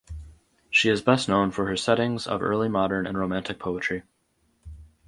[0.71, 4.01] She is best known for her settings of Early Modern and Romantic poetry.